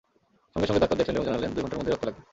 [0.53, 2.21] সঙ্গে সঙ্গে ডাক্তার দেখলেন এবং জানালেন, দুই ঘণ্টার মধ্যেই রক্ত লাগবে।